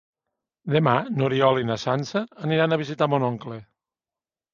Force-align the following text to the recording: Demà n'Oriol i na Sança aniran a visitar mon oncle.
Demà 0.75 0.93
n'Oriol 1.19 1.59
i 1.63 1.67
na 1.71 1.77
Sança 1.83 2.21
aniran 2.47 2.73
a 2.73 2.81
visitar 2.83 3.09
mon 3.15 3.27
oncle. 3.29 3.59